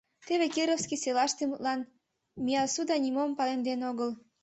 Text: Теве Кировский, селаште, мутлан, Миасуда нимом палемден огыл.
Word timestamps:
Теве 0.25 0.47
Кировский, 0.53 1.01
селаште, 1.03 1.43
мутлан, 1.45 1.79
Миасуда 2.45 2.95
нимом 3.03 3.31
палемден 3.37 3.79
огыл. 3.89 4.09